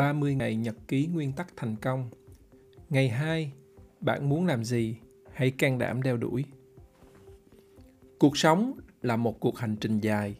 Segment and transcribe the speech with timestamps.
[0.00, 2.10] 30 ngày nhật ký nguyên tắc thành công.
[2.90, 3.52] Ngày 2,
[4.00, 4.96] bạn muốn làm gì?
[5.32, 6.44] Hãy can đảm đeo đuổi.
[8.18, 10.34] Cuộc sống là một cuộc hành trình dài.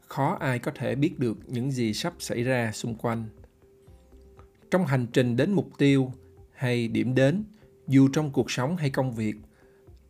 [0.00, 3.24] Khó ai có thể biết được những gì sắp xảy ra xung quanh.
[4.70, 6.12] Trong hành trình đến mục tiêu
[6.52, 7.44] hay điểm đến,
[7.88, 9.34] dù trong cuộc sống hay công việc,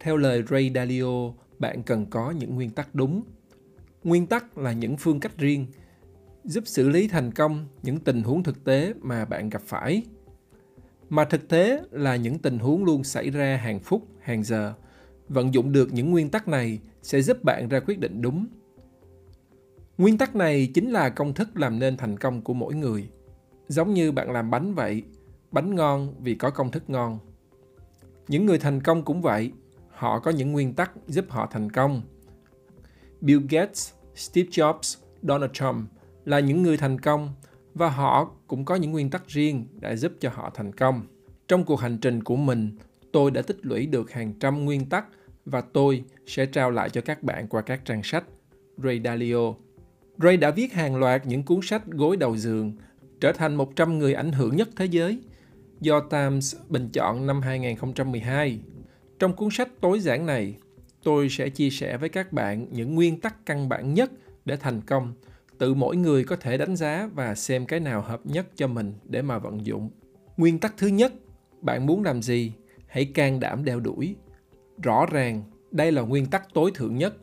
[0.01, 3.23] theo lời Ray Dalio, bạn cần có những nguyên tắc đúng.
[4.05, 5.67] Nguyên tắc là những phương cách riêng
[6.45, 10.03] giúp xử lý thành công những tình huống thực tế mà bạn gặp phải.
[11.09, 14.75] Mà thực tế là những tình huống luôn xảy ra hàng phút, hàng giờ.
[15.29, 18.47] Vận dụng được những nguyên tắc này sẽ giúp bạn ra quyết định đúng.
[19.99, 23.11] Nguyên tắc này chính là công thức làm nên thành công của mỗi người.
[23.69, 25.03] Giống như bạn làm bánh vậy,
[25.53, 27.19] bánh ngon vì có công thức ngon.
[28.29, 29.53] Những người thành công cũng vậy,
[29.91, 32.03] họ có những nguyên tắc giúp họ thành công.
[33.21, 35.91] Bill gates, steve jobs, donald trump
[36.25, 37.29] là những người thành công
[37.75, 41.03] và họ cũng có những nguyên tắc riêng đã giúp cho họ thành công.
[41.49, 42.71] Trong cuộc hành trình của mình,
[43.13, 45.07] tôi đã tích lũy được hàng trăm nguyên tắc
[45.45, 48.25] và tôi sẽ trao lại cho các bạn qua các trang sách.
[48.77, 49.55] Ray Dalio
[50.19, 52.73] Ray đã viết hàng loạt những cuốn sách gối đầu giường,
[53.21, 55.19] trở thành 100 người ảnh hưởng nhất thế giới,
[55.81, 58.61] do Times bình chọn năm 2012.
[59.19, 60.57] Trong cuốn sách tối giản này,
[61.03, 64.11] tôi sẽ chia sẻ với các bạn những nguyên tắc căn bản nhất
[64.45, 65.15] để thành công–
[65.61, 68.95] tự mỗi người có thể đánh giá và xem cái nào hợp nhất cho mình
[69.05, 69.91] để mà vận dụng.
[70.37, 71.13] Nguyên tắc thứ nhất,
[71.61, 72.53] bạn muốn làm gì,
[72.87, 74.17] hãy can đảm đeo đuổi.
[74.83, 77.15] Rõ ràng, đây là nguyên tắc tối thượng nhất.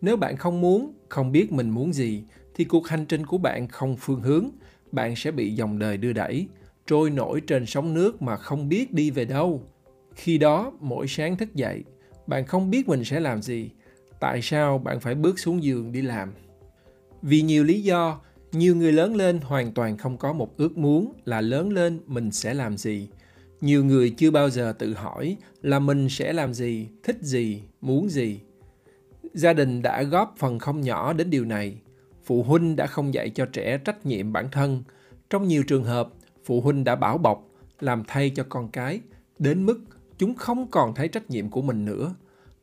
[0.00, 3.68] Nếu bạn không muốn, không biết mình muốn gì, thì cuộc hành trình của bạn
[3.68, 4.50] không phương hướng.
[4.92, 6.48] Bạn sẽ bị dòng đời đưa đẩy,
[6.86, 9.62] trôi nổi trên sóng nước mà không biết đi về đâu.
[10.14, 11.84] Khi đó, mỗi sáng thức dậy,
[12.26, 13.70] bạn không biết mình sẽ làm gì.
[14.20, 16.32] Tại sao bạn phải bước xuống giường đi làm?
[17.26, 18.20] Vì nhiều lý do,
[18.52, 22.30] nhiều người lớn lên hoàn toàn không có một ước muốn là lớn lên mình
[22.30, 23.08] sẽ làm gì.
[23.60, 28.08] Nhiều người chưa bao giờ tự hỏi là mình sẽ làm gì, thích gì, muốn
[28.08, 28.40] gì.
[29.34, 31.74] Gia đình đã góp phần không nhỏ đến điều này.
[32.24, 34.82] Phụ huynh đã không dạy cho trẻ trách nhiệm bản thân.
[35.30, 36.08] Trong nhiều trường hợp,
[36.44, 37.48] phụ huynh đã bảo bọc,
[37.80, 39.00] làm thay cho con cái,
[39.38, 39.80] đến mức
[40.18, 42.14] chúng không còn thấy trách nhiệm của mình nữa.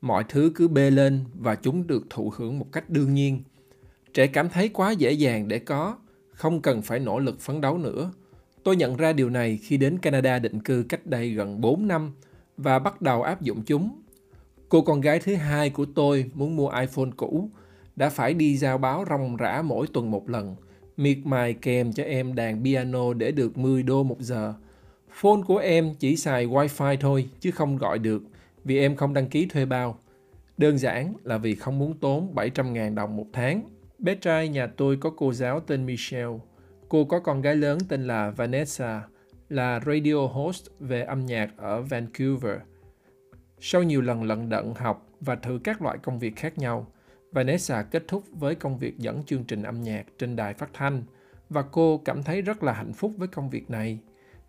[0.01, 3.43] Mọi thứ cứ bê lên và chúng được thụ hưởng một cách đương nhiên
[4.13, 5.95] Trẻ cảm thấy quá dễ dàng để có,
[6.31, 8.11] không cần phải nỗ lực phấn đấu nữa.
[8.63, 12.11] Tôi nhận ra điều này khi đến Canada định cư cách đây gần 4 năm
[12.57, 14.01] và bắt đầu áp dụng chúng.
[14.69, 17.49] Cô con gái thứ hai của tôi muốn mua iPhone cũ,
[17.95, 20.55] đã phải đi giao báo rong rã mỗi tuần một lần,
[20.97, 24.53] miệt mài kèm cho em đàn piano để được 10 đô một giờ.
[25.09, 28.23] Phone của em chỉ xài wifi thôi chứ không gọi được
[28.63, 29.97] vì em không đăng ký thuê bao.
[30.57, 33.61] Đơn giản là vì không muốn tốn 700.000 đồng một tháng.
[34.01, 36.37] Bé trai nhà tôi có cô giáo tên Michelle.
[36.89, 39.03] Cô có con gái lớn tên là Vanessa,
[39.49, 42.57] là radio host về âm nhạc ở Vancouver.
[43.59, 46.91] Sau nhiều lần lận đận học và thử các loại công việc khác nhau,
[47.31, 51.03] Vanessa kết thúc với công việc dẫn chương trình âm nhạc trên đài phát thanh
[51.49, 53.99] và cô cảm thấy rất là hạnh phúc với công việc này.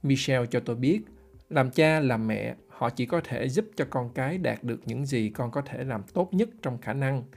[0.03, 1.01] Michelle cho tôi biết,
[1.49, 5.07] làm cha làm mẹ, họ chỉ có thể giúp cho con cái đạt được những
[5.07, 7.23] gì con có thể làm tốt nhất trong khả năng–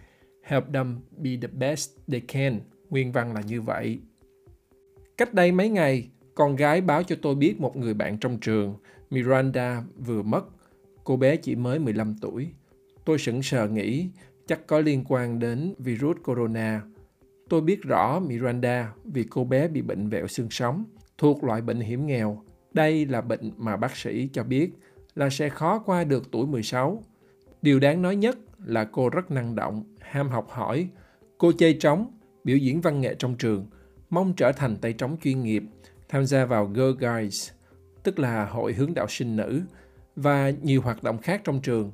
[0.46, 2.60] help them be the best they can.
[2.90, 4.00] Nguyên văn là như vậy.
[5.18, 8.76] Cách đây mấy ngày, con gái báo cho tôi biết một người bạn trong trường,
[9.10, 10.46] Miranda, vừa mất.
[11.04, 12.48] Cô bé chỉ mới 15 tuổi.
[13.06, 14.10] Tôi sững sờ nghĩ
[14.48, 16.82] chắc có liên quan đến virus corona.
[17.50, 20.84] Tôi biết rõ Miranda vì cô bé bị bệnh vẹo xương sống,
[21.18, 22.42] thuộc loại bệnh hiểm nghèo.
[22.74, 24.70] Đây là bệnh mà bác sĩ cho biết
[25.16, 27.04] là sẽ khó qua được tuổi 16.
[27.62, 30.88] Điều đáng nói nhất là cô rất năng động, ham học hỏi.
[31.38, 32.12] Cô chơi trống,
[32.44, 33.66] biểu diễn văn nghệ trong trường,
[34.10, 35.64] mong trở thành tay trống chuyên nghiệp,
[36.10, 37.52] tham gia vào Girl Guides,
[38.04, 39.62] tức là hội hướng đạo sinh nữ,
[40.16, 41.92] và nhiều hoạt động khác trong trường.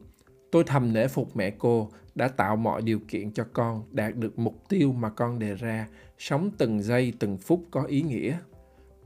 [0.51, 4.39] Tôi thầm nể phục mẹ cô đã tạo mọi điều kiện cho con đạt được
[4.39, 5.87] mục tiêu mà con đề ra,
[6.17, 8.37] sống từng giây từng phút có ý nghĩa.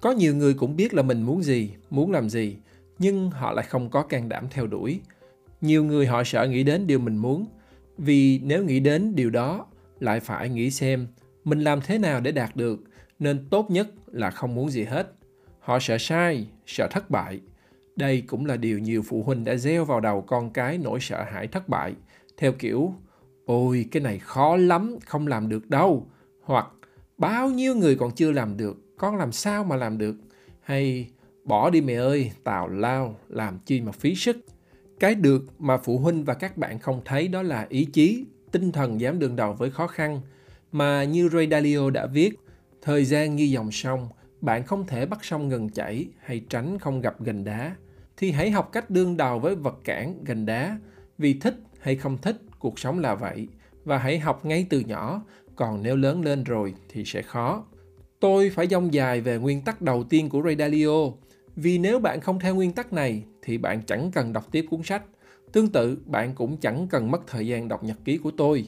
[0.02, 2.58] Có nhiều người cũng biết là mình muốn gì, muốn làm gì,
[3.00, 5.02] nhưng họ lại không có can đảm theo đuổi.
[5.62, 7.46] Nhiều người họ sợ nghĩ đến điều mình muốn,
[7.98, 9.66] vì nếu nghĩ đến điều đó,
[10.00, 11.08] lại phải nghĩ xem
[11.44, 12.80] mình làm thế nào để đạt được,
[13.20, 15.14] nên tốt nhất là không muốn gì hết.
[15.60, 17.40] Họ sợ sai, sợ thất bại.
[17.96, 21.24] Đây cũng là điều nhiều phụ huynh đã gieo vào đầu con cái nỗi sợ
[21.24, 21.94] hãi thất bại.
[22.38, 22.94] Theo kiểu,
[23.46, 26.08] ôi, cái này khó lắm, không làm được đâu.
[26.44, 26.68] Hoặc,
[27.18, 30.16] bao nhiêu người còn chưa làm được, con làm sao mà làm được?
[30.62, 31.10] Hay,
[31.44, 34.38] bỏ đi mẹ ơi, tào lao, làm chi mà phí sức
[35.00, 38.72] cái được mà phụ huynh và các bạn không thấy đó là ý chí tinh
[38.72, 40.22] thần dám đương đầu với khó khăn
[40.72, 42.40] mà như Ray Dalio đã viết
[42.82, 44.10] thời gian như dòng sông
[44.46, 47.76] bạn không thể bắt sông gần chảy hay tránh không gặp gành đá,
[48.18, 50.80] thì hãy học cách đương đầu với vật cản gành đá.
[51.18, 53.48] Vì thích hay không thích, cuộc sống là vậy.
[53.86, 55.22] Và hãy học ngay từ nhỏ,
[55.56, 57.66] còn nếu lớn lên rồi thì sẽ khó.
[58.20, 61.12] Tôi phải dông dài về nguyên tắc đầu tiên của Ray Dalio,
[61.56, 64.84] vì nếu bạn không theo nguyên tắc này thì bạn chẳng cần đọc tiếp cuốn
[64.84, 65.04] sách.
[65.52, 68.68] Tương tự, bạn cũng chẳng cần mất thời gian đọc nhật ký của tôi.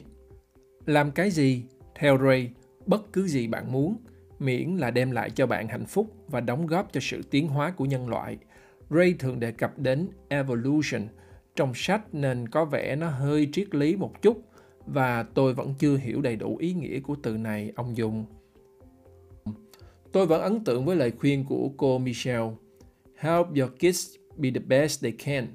[0.86, 1.62] Làm cái gì?
[1.94, 2.50] Theo Ray,
[2.86, 3.96] bất cứ gì bạn muốn,
[4.38, 7.70] miễn là đem lại cho bạn hạnh phúc và đóng góp cho sự tiến hóa
[7.70, 8.38] của nhân loại.
[8.90, 11.02] Ray thường đề cập đến evolution
[11.56, 14.42] trong sách nên có vẻ nó hơi triết lý một chút
[14.86, 18.24] và tôi vẫn chưa hiểu đầy đủ ý nghĩa của từ này ông dùng.
[20.12, 22.50] Tôi vẫn ấn tượng với lời khuyên của cô Michelle.
[23.16, 25.46] Help your kids be the best they can.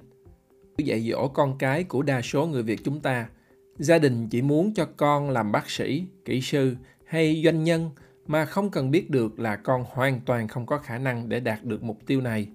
[0.78, 3.30] Dạy dỗ con cái của đa số người Việt chúng ta.
[3.78, 6.76] Gia đình chỉ muốn cho con làm bác sĩ, kỹ sư
[7.06, 7.90] hay doanh nhân
[8.28, 11.64] mà không cần biết được là con hoàn toàn không có khả năng để đạt
[11.64, 12.48] được mục tiêu này.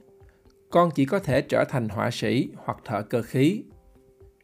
[0.71, 3.63] Con chỉ có thể trở thành họa sĩ hoặc thợ cơ khí.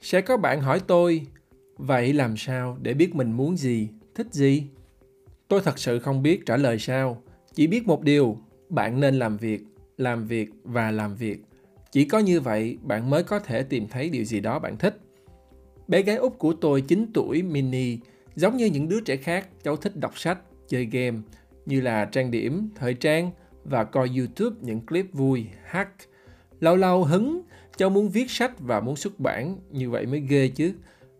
[0.01, 1.27] Sẽ có bạn hỏi tôi,
[1.77, 4.67] vậy làm sao để biết mình muốn gì, thích gì?
[5.49, 7.23] Tôi thật sự không biết trả lời sao,
[7.55, 8.39] chỉ biết một điều,
[8.69, 9.61] bạn nên làm việc,
[9.97, 11.39] làm việc và làm việc.
[11.95, 14.99] Chỉ có như vậy bạn mới có thể tìm thấy điều gì đó bạn thích.
[15.89, 17.99] Bé gái út của tôi 9 tuổi mini,
[18.35, 20.39] giống như những đứa trẻ khác, cháu thích đọc sách,
[20.69, 21.19] chơi game
[21.67, 23.31] như là trang điểm, thời trang
[23.65, 25.91] và coi YouTube những clip vui, hack.
[26.61, 27.43] Lâu lâu hứng,
[27.77, 30.73] cháu muốn viết sách và muốn xuất bản, như vậy mới ghê chứ.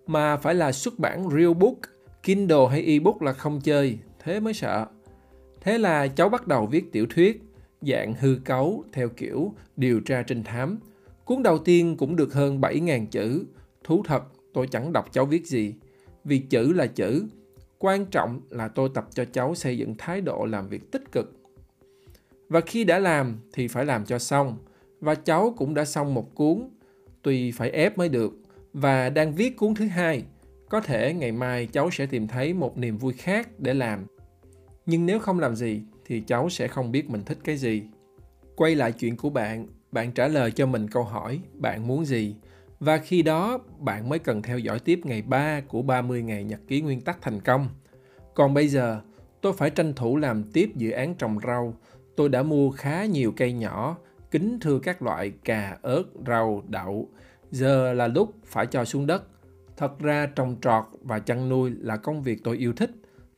[0.07, 1.79] Mà phải là xuất bản real book,
[2.23, 4.87] Kindle hay ebook là không chơi, thế mới sợ.
[5.61, 7.43] Thế là cháu bắt đầu viết tiểu thuyết,
[7.87, 10.79] dạng hư cấu theo kiểu điều tra trinh thám.
[11.25, 13.45] Cuốn đầu tiên cũng được hơn 7.000 chữ.
[13.85, 14.23] Thú thật,
[14.53, 15.75] tôi chẳng đọc cháu viết gì.
[16.25, 17.27] Vì chữ là chữ,
[17.79, 21.33] quan trọng là tôi tập cho cháu xây dựng thái độ làm việc tích cực
[22.49, 24.59] và khi đã làm thì phải làm cho xong
[25.01, 26.69] và cháu cũng đã xong một cuốn
[27.23, 28.33] tuy phải ép mới được
[28.73, 30.25] và đang viết cuốn thứ hai
[30.69, 34.07] có thể ngày mai cháu sẽ tìm thấy một niềm vui khác để làm
[34.87, 37.83] nhưng nếu không làm gì thì cháu sẽ không biết mình thích cái gì
[38.57, 42.37] quay lại chuyện của bạn bạn trả lời cho mình câu hỏi bạn muốn gì
[42.81, 46.61] và khi đó bạn mới cần theo dõi tiếp ngày 3 của 30 ngày nhật
[46.69, 47.69] ký nguyên tắc thành công.
[48.35, 49.01] Còn bây giờ,
[49.41, 51.75] tôi phải tranh thủ làm tiếp dự án trồng rau.
[52.17, 53.97] Tôi đã mua khá nhiều cây nhỏ,
[54.31, 57.09] kính thưa các loại cà, ớt, rau, đậu.
[57.51, 59.23] Giờ là lúc phải cho xuống đất.
[59.77, 62.91] Thật ra trồng trọt và chăn nuôi là công việc tôi yêu thích.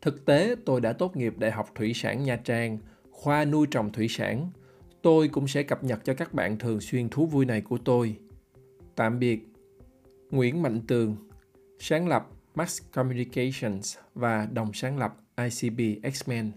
[0.06, 2.78] Thực tế, tôi đã tốt nghiệp Đại học Thủy sản Nha Trang,
[3.10, 4.50] khoa nuôi trồng thủy sản.
[5.02, 8.16] Tôi cũng sẽ cập nhật cho các bạn thường xuyên thú vui này của tôi.
[8.94, 9.48] Tạm biệt.
[10.30, 11.16] Nguyễn Mạnh Tường,
[11.78, 16.50] sáng lập Max Communications và đồng sáng lập ICB X-Men.